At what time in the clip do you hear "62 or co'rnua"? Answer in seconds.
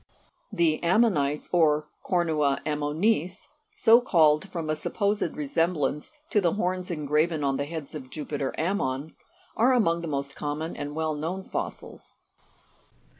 1.51-2.59